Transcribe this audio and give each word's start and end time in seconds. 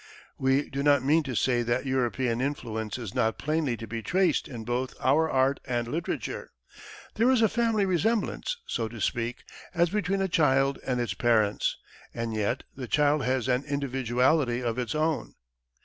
We 0.39 0.67
do 0.67 0.81
not 0.81 1.03
mean 1.03 1.21
to 1.25 1.35
say 1.35 1.61
that 1.61 1.85
European 1.85 2.41
influence 2.41 2.97
is 2.97 3.13
not 3.13 3.37
plainly 3.37 3.77
to 3.77 3.85
be 3.85 4.01
traced 4.01 4.47
in 4.47 4.63
both 4.63 4.95
our 4.99 5.29
art 5.29 5.59
and 5.63 5.87
literature. 5.87 6.49
There 7.13 7.29
is 7.29 7.43
a 7.43 7.47
family 7.47 7.85
resemblance, 7.85 8.57
so 8.65 8.87
to 8.87 8.99
speak, 8.99 9.43
as 9.75 9.91
between 9.91 10.23
a 10.23 10.27
child 10.27 10.79
and 10.87 10.99
its 10.99 11.13
parents, 11.13 11.77
and 12.15 12.33
yet 12.33 12.63
the 12.75 12.87
child 12.87 13.23
has 13.25 13.47
an 13.47 13.63
individuality 13.63 14.63
of 14.63 14.79
its 14.79 14.95
own. 14.95 15.35